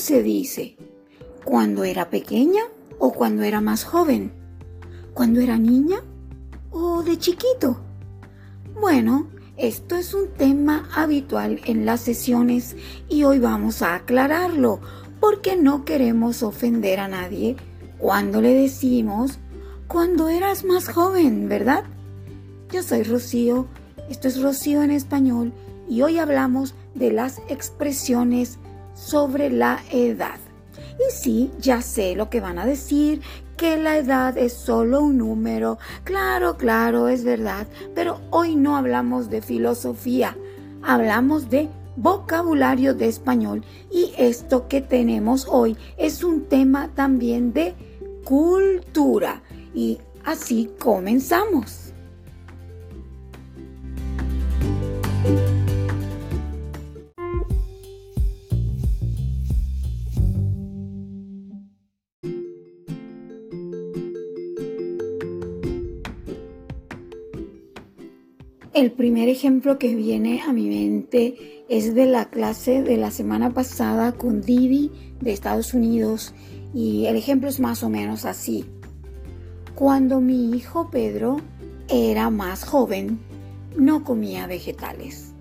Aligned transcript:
se 0.00 0.22
dice? 0.22 0.76
¿Cuando 1.44 1.84
era 1.84 2.10
pequeña 2.10 2.62
o 2.98 3.12
cuando 3.12 3.42
era 3.42 3.60
más 3.60 3.84
joven? 3.84 4.32
¿Cuando 5.14 5.40
era 5.40 5.58
niña 5.58 5.98
o 6.70 7.02
de 7.02 7.18
chiquito? 7.18 7.80
Bueno, 8.80 9.28
esto 9.56 9.96
es 9.96 10.14
un 10.14 10.28
tema 10.28 10.88
habitual 10.94 11.60
en 11.66 11.84
las 11.84 12.00
sesiones 12.00 12.76
y 13.08 13.24
hoy 13.24 13.38
vamos 13.38 13.82
a 13.82 13.94
aclararlo 13.94 14.80
porque 15.20 15.56
no 15.56 15.84
queremos 15.84 16.42
ofender 16.42 16.98
a 16.98 17.08
nadie 17.08 17.56
cuando 17.98 18.40
le 18.40 18.54
decimos 18.54 19.38
cuando 19.86 20.28
eras 20.28 20.64
más 20.64 20.88
joven, 20.88 21.48
¿verdad? 21.48 21.84
Yo 22.72 22.82
soy 22.82 23.02
Rocío, 23.02 23.66
esto 24.08 24.28
es 24.28 24.40
Rocío 24.40 24.82
en 24.82 24.92
español 24.92 25.52
y 25.88 26.02
hoy 26.02 26.18
hablamos 26.18 26.74
de 26.94 27.12
las 27.12 27.40
expresiones 27.48 28.58
sobre 29.00 29.50
la 29.50 29.80
edad. 29.90 30.38
Y 30.98 31.12
sí, 31.12 31.50
ya 31.58 31.80
sé 31.80 32.14
lo 32.14 32.28
que 32.28 32.40
van 32.40 32.58
a 32.58 32.66
decir, 32.66 33.22
que 33.56 33.76
la 33.76 33.96
edad 33.96 34.36
es 34.36 34.52
solo 34.52 35.00
un 35.00 35.18
número. 35.18 35.78
Claro, 36.04 36.56
claro, 36.56 37.08
es 37.08 37.24
verdad, 37.24 37.66
pero 37.94 38.20
hoy 38.30 38.56
no 38.56 38.76
hablamos 38.76 39.30
de 39.30 39.42
filosofía, 39.42 40.36
hablamos 40.82 41.48
de 41.48 41.68
vocabulario 41.96 42.94
de 42.94 43.08
español 43.08 43.64
y 43.90 44.12
esto 44.16 44.68
que 44.68 44.80
tenemos 44.80 45.46
hoy 45.48 45.76
es 45.96 46.22
un 46.24 46.46
tema 46.46 46.88
también 46.94 47.52
de 47.52 47.74
cultura. 48.24 49.42
Y 49.74 49.98
así 50.24 50.70
comenzamos. 50.78 51.89
El 68.72 68.92
primer 68.92 69.28
ejemplo 69.28 69.80
que 69.80 69.96
viene 69.96 70.42
a 70.42 70.52
mi 70.52 70.68
mente 70.68 71.64
es 71.68 71.92
de 71.92 72.06
la 72.06 72.26
clase 72.30 72.84
de 72.84 72.96
la 72.96 73.10
semana 73.10 73.50
pasada 73.52 74.12
con 74.12 74.42
Didi 74.42 74.92
de 75.20 75.32
Estados 75.32 75.74
Unidos 75.74 76.32
y 76.72 77.06
el 77.06 77.16
ejemplo 77.16 77.48
es 77.48 77.58
más 77.58 77.82
o 77.82 77.88
menos 77.88 78.24
así. 78.24 78.64
Cuando 79.74 80.20
mi 80.20 80.56
hijo 80.56 80.88
Pedro 80.88 81.38
era 81.88 82.30
más 82.30 82.64
joven, 82.64 83.18
no 83.76 84.04
comía 84.04 84.46
vegetales. 84.46 85.32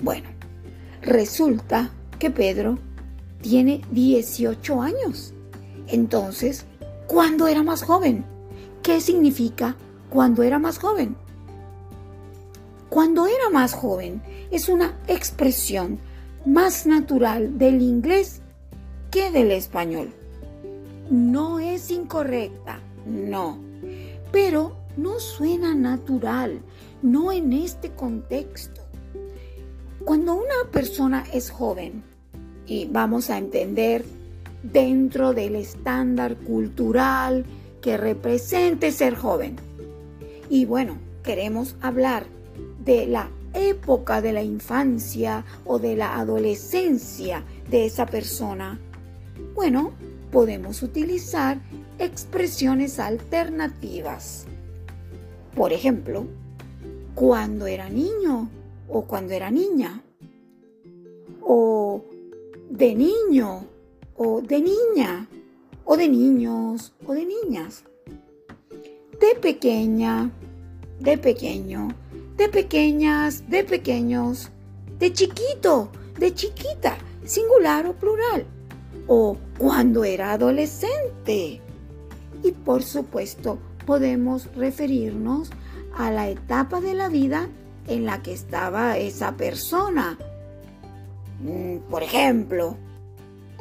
Bueno, 0.00 0.30
resulta 1.02 1.90
que 2.18 2.30
Pedro 2.30 2.78
tiene 3.42 3.82
18 3.90 4.80
años. 4.80 5.34
Entonces, 5.86 6.64
¿cuándo 7.08 7.46
era 7.46 7.62
más 7.62 7.82
joven? 7.82 8.24
¿Qué 8.82 9.02
significa 9.02 9.76
cuando 10.08 10.42
era 10.42 10.58
más 10.58 10.78
joven? 10.78 11.14
Cuando 12.94 13.26
era 13.26 13.50
más 13.50 13.72
joven 13.74 14.22
es 14.52 14.68
una 14.68 14.96
expresión 15.08 15.98
más 16.46 16.86
natural 16.86 17.58
del 17.58 17.82
inglés 17.82 18.40
que 19.10 19.32
del 19.32 19.50
español. 19.50 20.12
No 21.10 21.58
es 21.58 21.90
incorrecta, 21.90 22.78
no, 23.04 23.58
pero 24.30 24.76
no 24.96 25.18
suena 25.18 25.74
natural, 25.74 26.60
no 27.02 27.32
en 27.32 27.52
este 27.52 27.90
contexto. 27.90 28.82
Cuando 30.04 30.34
una 30.34 30.70
persona 30.70 31.24
es 31.32 31.50
joven, 31.50 32.04
y 32.64 32.84
vamos 32.84 33.28
a 33.28 33.38
entender 33.38 34.04
dentro 34.62 35.32
del 35.32 35.56
estándar 35.56 36.36
cultural 36.36 37.44
que 37.82 37.96
represente 37.96 38.92
ser 38.92 39.16
joven, 39.16 39.56
y 40.48 40.64
bueno, 40.64 40.96
queremos 41.24 41.74
hablar 41.80 42.33
de 42.84 43.06
la 43.06 43.30
época 43.54 44.20
de 44.20 44.32
la 44.32 44.42
infancia 44.42 45.44
o 45.64 45.78
de 45.78 45.96
la 45.96 46.18
adolescencia 46.18 47.44
de 47.70 47.86
esa 47.86 48.06
persona, 48.06 48.78
bueno, 49.54 49.92
podemos 50.30 50.82
utilizar 50.82 51.58
expresiones 51.98 52.98
alternativas. 52.98 54.46
Por 55.54 55.72
ejemplo, 55.72 56.26
cuando 57.14 57.66
era 57.66 57.88
niño 57.88 58.48
o 58.88 59.02
cuando 59.02 59.32
era 59.32 59.50
niña. 59.50 60.02
O 61.40 62.04
de 62.70 62.94
niño 62.94 63.66
o 64.16 64.40
de 64.40 64.60
niña. 64.60 65.28
O 65.84 65.96
de 65.96 66.08
niños 66.08 66.92
o 67.06 67.12
de 67.12 67.26
niñas. 67.26 67.84
De 69.20 69.38
pequeña, 69.40 70.30
de 70.98 71.16
pequeño 71.18 71.88
de 72.36 72.48
pequeñas, 72.48 73.48
de 73.48 73.64
pequeños, 73.64 74.50
de 74.98 75.12
chiquito, 75.12 75.90
de 76.18 76.34
chiquita, 76.34 76.96
singular 77.24 77.86
o 77.86 77.94
plural, 77.94 78.46
o 79.06 79.36
cuando 79.58 80.04
era 80.04 80.32
adolescente. 80.32 81.60
Y 82.42 82.52
por 82.52 82.82
supuesto, 82.82 83.58
podemos 83.86 84.48
referirnos 84.54 85.50
a 85.96 86.10
la 86.10 86.28
etapa 86.28 86.80
de 86.80 86.94
la 86.94 87.08
vida 87.08 87.48
en 87.86 88.04
la 88.04 88.22
que 88.22 88.32
estaba 88.32 88.98
esa 88.98 89.36
persona. 89.36 90.18
Mm, 91.40 91.78
por 91.90 92.02
ejemplo, 92.02 92.76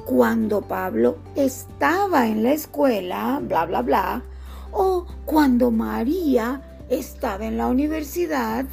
cuando 0.05 0.61
Pablo 0.61 1.17
estaba 1.35 2.27
en 2.27 2.43
la 2.43 2.53
escuela, 2.53 3.39
bla, 3.41 3.65
bla, 3.65 3.81
bla, 3.81 4.23
o 4.71 5.05
cuando 5.25 5.71
María 5.71 6.72
estaba 6.89 7.45
en 7.45 7.57
la 7.57 7.67
universidad, 7.67 8.65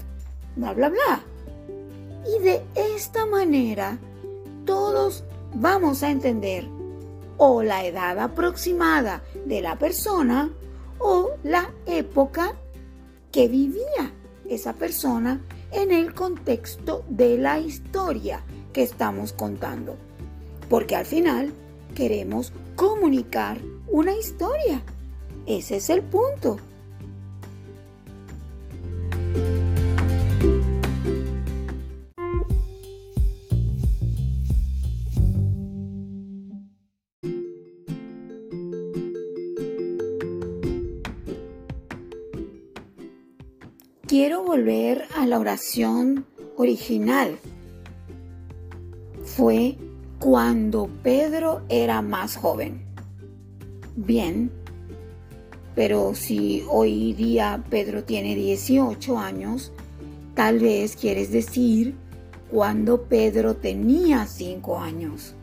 bla, 0.57 0.73
bla, 0.73 0.89
bla. 0.89 1.23
Y 2.27 2.43
de 2.43 2.63
esta 2.75 3.27
manera 3.27 3.99
todos 4.65 5.25
vamos 5.55 6.03
a 6.03 6.11
entender 6.11 6.67
o 7.39 7.63
la 7.63 7.85
edad 7.85 8.19
aproximada 8.19 9.23
de 9.47 9.63
la 9.63 9.79
persona 9.79 10.51
o 10.99 11.31
la 11.43 11.71
época 11.87 12.55
que 13.33 13.49
vivía 13.49 14.13
esa 14.49 14.75
persona 14.75 15.41
en 15.73 15.93
el 15.93 16.13
contexto 16.15 17.05
de 17.09 17.39
la 17.39 17.59
historia 17.59 18.43
que 18.73 18.83
estamos 18.83 19.33
contando. 19.33 19.97
Porque 20.69 20.97
al 20.97 21.07
final 21.07 21.53
queremos 21.95 22.53
comunicar 22.77 23.59
una 23.89 24.15
historia. 24.15 24.83
Ese 25.47 25.77
es 25.77 25.91
el 25.91 26.03
punto. 26.03 26.59
Quiero 44.11 44.43
volver 44.43 45.05
a 45.15 45.25
la 45.25 45.39
oración 45.39 46.27
original. 46.57 47.39
Fue 49.23 49.77
cuando 50.19 50.91
Pedro 51.05 51.63
era 51.69 52.03
más 52.03 52.37
joven. 52.37 52.85
Bien, 53.95 54.51
pero 55.77 56.17
si 56.17 56.65
hoy 56.69 57.13
día 57.13 57.63
Pedro 57.71 58.03
tiene 58.03 58.35
18 58.35 59.17
años, 59.17 59.71
tal 60.35 60.59
vez 60.59 60.97
quieres 60.97 61.31
decir 61.31 61.95
cuando 62.51 63.03
Pedro 63.05 63.55
tenía 63.55 64.27
5 64.27 64.81
años, 64.81 65.37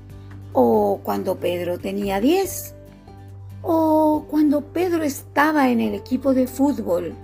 o 0.52 1.00
cuando 1.04 1.38
Pedro 1.38 1.80
tenía 1.80 2.20
10, 2.20 2.76
o 3.62 4.26
cuando 4.30 4.60
Pedro 4.74 5.04
estaba 5.04 5.70
en 5.70 5.80
el 5.80 5.94
equipo 5.94 6.34
de 6.34 6.48
fútbol 6.48 7.16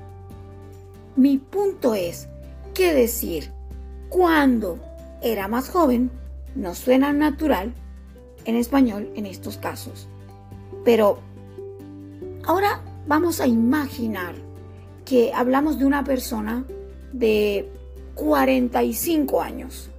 mi 1.15 1.37
punto 1.37 1.93
es 1.93 2.27
que 2.73 2.93
decir 2.93 3.51
cuando 4.09 4.79
era 5.21 5.47
más 5.47 5.69
joven 5.69 6.11
no 6.55 6.75
suena 6.75 7.13
natural 7.13 7.73
en 8.45 8.55
español 8.55 9.09
en 9.15 9.25
estos 9.25 9.57
casos. 9.57 10.07
Pero 10.83 11.19
ahora 12.45 12.81
vamos 13.07 13.39
a 13.39 13.47
imaginar 13.47 14.35
que 15.05 15.33
hablamos 15.33 15.79
de 15.79 15.85
una 15.85 16.03
persona 16.03 16.65
de 17.11 17.69
45 18.15 19.41
años. 19.41 19.89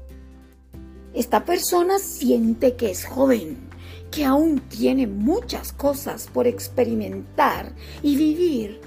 Esta 1.12 1.44
persona 1.44 1.98
siente 1.98 2.74
que 2.74 2.90
es 2.90 3.04
joven, 3.04 3.56
que 4.10 4.24
aún 4.24 4.60
tiene 4.60 5.06
muchas 5.06 5.72
cosas 5.72 6.28
por 6.32 6.46
experimentar 6.46 7.72
y 8.02 8.16
vivir. 8.16 8.80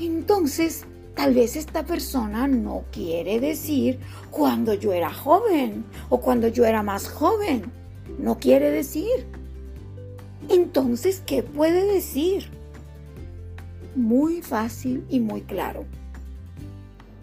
Entonces 0.00 0.86
Tal 1.14 1.32
vez 1.32 1.56
esta 1.56 1.84
persona 1.84 2.48
no 2.48 2.84
quiere 2.90 3.38
decir 3.38 4.00
cuando 4.30 4.74
yo 4.74 4.92
era 4.92 5.12
joven 5.12 5.84
o 6.08 6.20
cuando 6.20 6.48
yo 6.48 6.64
era 6.64 6.82
más 6.82 7.08
joven. 7.08 7.72
no 8.18 8.38
quiere 8.38 8.70
decir. 8.70 9.26
Entonces, 10.48 11.22
¿qué 11.24 11.42
puede 11.42 11.90
decir? 11.90 12.50
Muy 13.94 14.42
fácil 14.42 15.04
y 15.08 15.20
muy 15.20 15.42
claro. 15.42 15.84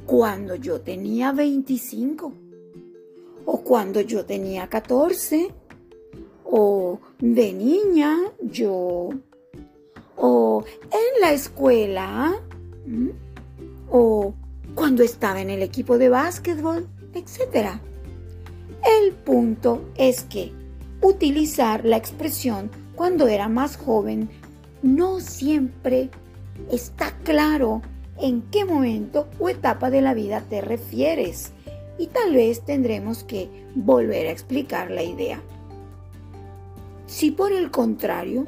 Cuando 0.06 0.56
yo 0.56 0.82
tenía 0.82 1.32
25, 1.32 2.34
o 3.46 3.62
cuando 3.62 4.02
yo 4.02 4.26
tenía 4.26 4.68
14, 4.68 5.54
o 6.46 7.00
de 7.20 7.54
niña 7.54 8.18
yo, 8.42 9.10
o 10.18 10.64
en 10.92 11.22
la 11.22 11.32
escuela, 11.32 12.42
o 13.92 14.34
cuando 14.74 15.04
estaba 15.04 15.42
en 15.42 15.50
el 15.50 15.62
equipo 15.62 15.98
de 15.98 16.10
básquetbol, 16.10 16.88
etc. 17.14 17.80
El 19.04 19.12
punto 19.12 19.90
es 19.96 20.24
que 20.24 20.54
utilizar 21.02 21.86
la 21.86 21.98
expresión 21.98 22.72
cuando 22.96 23.28
era 23.28 23.50
más 23.50 23.78
joven 23.78 24.30
no 24.82 25.20
siempre 25.20 26.10
está 26.72 27.12
claro 27.24 27.82
en 28.20 28.42
qué 28.44 28.66
momento 28.66 29.28
o 29.40 29.50
etapa 29.50 29.90
de 29.90 30.02
la 30.02 30.14
vida 30.14 30.42
te 30.50 30.62
refieres 30.62 31.52
y 31.98 32.08
tal 32.08 32.34
vez 32.34 32.62
tendremos 32.62 33.24
que 33.24 33.50
volver 33.76 34.28
a 34.28 34.32
explicar 34.32 34.90
la 34.90 35.04
idea. 35.04 35.42
Si 37.08 37.32
por 37.32 37.52
el 37.52 37.72
contrario 37.72 38.46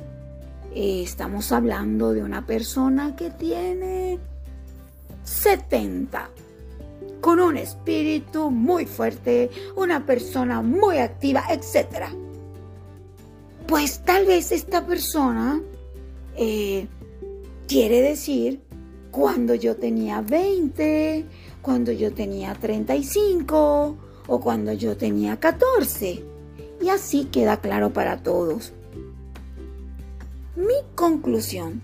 eh, 0.74 1.04
estamos 1.04 1.52
hablando 1.52 2.14
de 2.14 2.24
una 2.24 2.46
persona 2.46 3.16
que 3.16 3.30
tiene 3.30 4.20
70, 5.24 6.30
con 7.22 7.40
un 7.40 7.58
espíritu 7.58 8.52
muy 8.52 8.86
fuerte, 8.86 9.50
una 9.76 10.06
persona 10.06 10.62
muy 10.62 10.98
activa, 10.98 11.46
etc. 11.50 12.08
Pues 13.68 14.04
tal 14.04 14.26
vez 14.26 14.52
esta 14.52 14.86
persona 14.86 15.62
eh, 16.36 16.88
quiere 17.68 18.02
decir 18.02 18.62
cuando 19.12 19.56
yo 19.56 19.76
tenía 19.76 20.22
20, 20.22 21.26
cuando 21.62 21.92
yo 21.92 22.14
tenía 22.14 22.54
35 22.56 23.98
o 24.28 24.40
cuando 24.40 24.74
yo 24.74 24.98
tenía 24.98 25.40
14. 25.40 26.24
Y 26.82 26.90
así 26.90 27.26
queda 27.26 27.62
claro 27.62 27.94
para 27.94 28.18
todos. 28.18 28.74
Mi 30.56 30.76
conclusión 30.96 31.82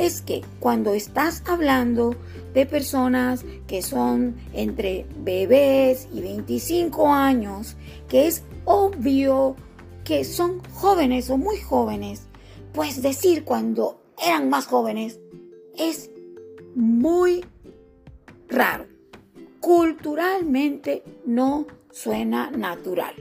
es 0.00 0.22
que 0.22 0.40
cuando 0.60 0.94
estás 0.94 1.42
hablando 1.46 2.16
de 2.54 2.64
personas 2.64 3.44
que 3.66 3.82
son 3.82 4.34
entre 4.54 5.04
bebés 5.18 6.08
y 6.10 6.22
25 6.22 7.12
años, 7.12 7.76
que 8.08 8.26
es 8.26 8.42
obvio 8.64 9.56
que 10.02 10.24
son 10.24 10.62
jóvenes 10.72 11.28
o 11.28 11.36
muy 11.36 11.58
jóvenes, 11.58 12.22
pues 12.72 13.02
decir 13.02 13.44
cuando 13.44 14.00
eran 14.24 14.48
más 14.48 14.66
jóvenes 14.66 15.20
es 15.76 16.10
muy 16.74 17.44
raro. 18.48 18.86
Culturalmente 19.60 21.04
no 21.26 21.66
suena 21.90 22.50
natural. 22.50 23.14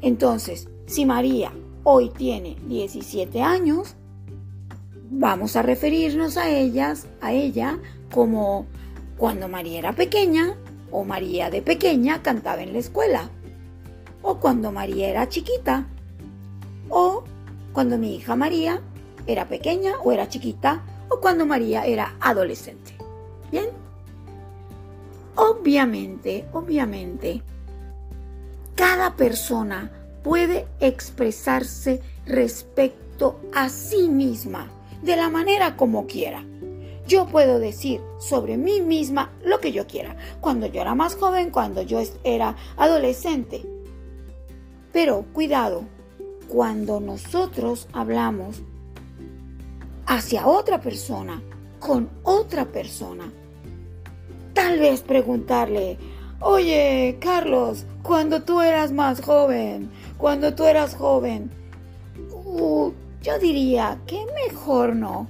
Entonces, 0.00 0.70
si 0.86 1.04
María 1.04 1.52
hoy 1.84 2.08
tiene 2.08 2.56
17 2.68 3.42
años, 3.42 3.96
vamos 5.10 5.56
a 5.56 5.62
referirnos 5.62 6.36
a 6.36 6.48
ellas, 6.48 7.06
a 7.20 7.32
ella, 7.32 7.78
como 8.12 8.66
cuando 9.16 9.48
María 9.48 9.78
era 9.78 9.92
pequeña 9.92 10.56
o 10.90 11.04
María 11.04 11.50
de 11.50 11.62
pequeña 11.62 12.22
cantaba 12.22 12.62
en 12.62 12.72
la 12.72 12.78
escuela, 12.78 13.30
o 14.22 14.38
cuando 14.38 14.72
María 14.72 15.08
era 15.08 15.28
chiquita, 15.28 15.86
o 16.88 17.24
cuando 17.72 17.98
mi 17.98 18.16
hija 18.16 18.36
María 18.36 18.80
era 19.26 19.46
pequeña 19.46 19.98
o 20.02 20.12
era 20.12 20.28
chiquita, 20.28 20.82
o 21.08 21.20
cuando 21.20 21.46
María 21.46 21.84
era 21.86 22.16
adolescente. 22.20 22.96
¿Bien? 23.50 23.66
Obviamente, 25.34 26.46
obviamente, 26.52 27.42
cada 28.74 29.16
persona 29.16 29.90
puede 30.22 30.66
expresarse 30.80 32.00
respecto 32.26 33.40
a 33.54 33.68
sí 33.68 34.08
misma 34.08 34.70
de 35.06 35.16
la 35.16 35.30
manera 35.30 35.76
como 35.76 36.06
quiera. 36.06 36.44
Yo 37.06 37.26
puedo 37.28 37.60
decir 37.60 38.02
sobre 38.18 38.56
mí 38.56 38.80
misma 38.80 39.30
lo 39.44 39.60
que 39.60 39.70
yo 39.70 39.86
quiera, 39.86 40.16
cuando 40.40 40.66
yo 40.66 40.80
era 40.80 40.96
más 40.96 41.14
joven, 41.14 41.50
cuando 41.50 41.82
yo 41.82 42.02
era 42.24 42.56
adolescente. 42.76 43.64
Pero 44.92 45.24
cuidado, 45.32 45.84
cuando 46.48 46.98
nosotros 46.98 47.86
hablamos 47.92 48.62
hacia 50.06 50.48
otra 50.48 50.80
persona, 50.80 51.40
con 51.78 52.10
otra 52.24 52.64
persona, 52.64 53.32
tal 54.54 54.80
vez 54.80 55.02
preguntarle, 55.02 55.98
oye, 56.40 57.16
Carlos, 57.20 57.86
cuando 58.02 58.42
tú 58.42 58.60
eras 58.60 58.90
más 58.90 59.20
joven, 59.20 59.88
cuando 60.18 60.52
tú 60.52 60.64
eras 60.64 60.96
joven. 60.96 61.52
Uh, 62.44 62.92
yo 63.26 63.40
diría 63.40 64.00
que 64.06 64.24
mejor 64.46 64.94
no, 64.94 65.26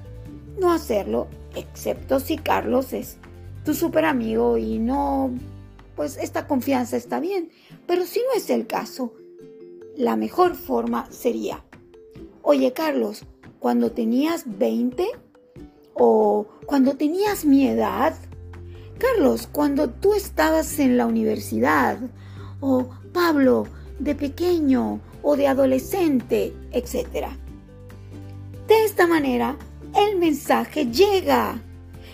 no 0.60 0.70
hacerlo, 0.70 1.28
excepto 1.54 2.20
si 2.20 2.36
Carlos 2.36 2.92
es 2.92 3.16
tu 3.64 3.72
super 3.72 4.04
amigo 4.04 4.58
y 4.58 4.78
no, 4.78 5.30
pues 5.94 6.18
esta 6.18 6.46
confianza 6.46 6.98
está 6.98 7.20
bien. 7.20 7.48
Pero 7.86 8.04
si 8.04 8.18
no 8.18 8.36
es 8.36 8.50
el 8.50 8.66
caso, 8.66 9.14
la 9.96 10.14
mejor 10.16 10.56
forma 10.56 11.10
sería, 11.10 11.64
oye 12.42 12.74
Carlos, 12.74 13.24
cuando 13.60 13.90
tenías 13.92 14.44
20 14.46 15.06
o 15.94 16.46
cuando 16.66 16.98
tenías 16.98 17.46
mi 17.46 17.66
edad, 17.66 18.14
Carlos, 18.98 19.48
cuando 19.50 19.88
tú 19.88 20.12
estabas 20.12 20.78
en 20.80 20.98
la 20.98 21.06
universidad, 21.06 21.98
o 22.60 22.90
Pablo, 23.14 23.66
de 23.98 24.14
pequeño 24.14 25.00
o 25.22 25.36
de 25.36 25.48
adolescente, 25.48 26.52
etc. 26.72 27.28
De 28.68 28.84
esta 28.84 29.06
manera, 29.06 29.56
el 29.96 30.18
mensaje 30.18 30.86
llega. 30.86 31.60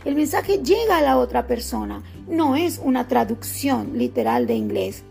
El 0.04 0.16
mensaje 0.16 0.58
llega 0.58 0.98
a 0.98 1.02
la 1.02 1.16
otra 1.16 1.46
persona. 1.46 2.02
No 2.28 2.56
es 2.56 2.78
una 2.82 3.08
traducción 3.08 3.96
literal 3.96 4.46
de 4.46 4.54
inglés. 4.54 5.02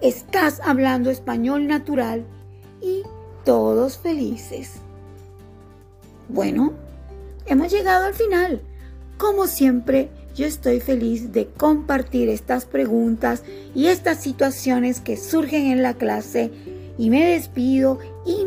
Estás 0.00 0.60
hablando 0.64 1.10
español 1.10 1.66
natural 1.66 2.24
y 2.80 3.02
todos 3.44 3.98
felices. 3.98 4.74
Bueno, 6.28 6.74
hemos 7.46 7.72
llegado 7.72 8.06
al 8.06 8.14
final. 8.14 8.62
Como 9.18 9.48
siempre, 9.48 10.10
yo 10.36 10.46
estoy 10.46 10.80
feliz 10.80 11.32
de 11.32 11.46
compartir 11.48 12.28
estas 12.28 12.66
preguntas 12.66 13.42
y 13.74 13.86
estas 13.86 14.20
situaciones 14.20 15.00
que 15.00 15.16
surgen 15.16 15.66
en 15.66 15.82
la 15.82 15.94
clase 15.94 16.50
y 16.98 17.10
me 17.10 17.24
despido 17.26 17.98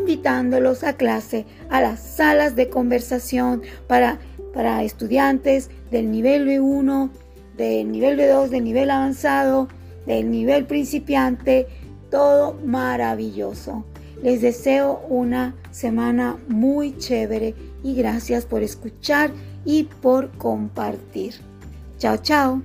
invitándolos 0.06 0.84
a 0.84 0.92
clase, 0.92 1.46
a 1.68 1.80
las 1.80 1.98
salas 1.98 2.54
de 2.54 2.68
conversación 2.68 3.62
para, 3.88 4.20
para 4.54 4.84
estudiantes 4.84 5.68
del 5.90 6.12
nivel 6.12 6.46
B1, 6.46 7.10
del 7.56 7.90
nivel 7.90 8.16
B2, 8.16 8.48
del 8.48 8.62
nivel 8.62 8.90
avanzado, 8.92 9.66
del 10.06 10.30
nivel 10.30 10.64
principiante, 10.66 11.66
todo 12.08 12.54
maravilloso. 12.64 13.84
Les 14.22 14.40
deseo 14.40 15.00
una 15.08 15.56
semana 15.72 16.38
muy 16.46 16.96
chévere 16.96 17.56
y 17.82 17.96
gracias 17.96 18.46
por 18.46 18.62
escuchar 18.62 19.32
y 19.64 19.84
por 20.00 20.30
compartir. 20.38 21.34
Chao, 21.98 22.16
chao. 22.18 22.62